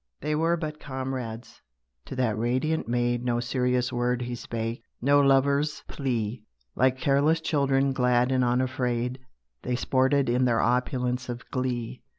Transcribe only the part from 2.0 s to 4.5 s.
To that radiant maid No serious word he